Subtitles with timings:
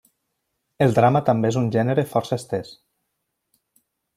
[0.85, 2.73] El drama també és un gènere força estès.